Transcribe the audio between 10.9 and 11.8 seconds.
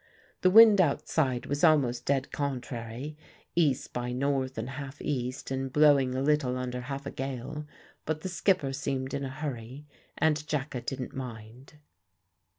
mind.